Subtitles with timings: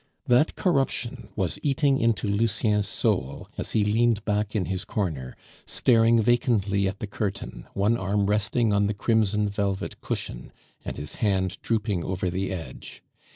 [0.25, 5.35] That corruption was eating into Lucien's soul, as he leaned back in his corner,
[5.67, 10.51] staring vacantly at the curtain, one arm resting on the crimson velvet cushion,
[10.83, 13.03] and his hand drooping over the edge.